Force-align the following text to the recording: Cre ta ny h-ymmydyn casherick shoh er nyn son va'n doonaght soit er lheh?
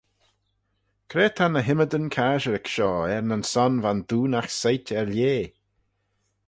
Cre 1.09 1.25
ta 1.35 1.45
ny 1.47 1.61
h-ymmydyn 1.67 2.07
casherick 2.15 2.67
shoh 2.73 3.05
er 3.15 3.23
nyn 3.27 3.45
son 3.51 3.73
va'n 3.83 4.01
doonaght 4.09 4.55
soit 4.59 4.87
er 4.99 5.07
lheh? 5.15 5.47